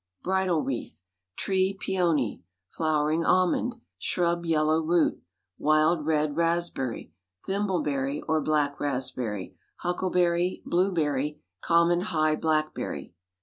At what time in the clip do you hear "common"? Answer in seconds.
11.61-12.01